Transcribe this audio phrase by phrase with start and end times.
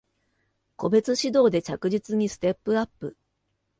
[0.77, 3.15] 個別指導で着実にステップアップ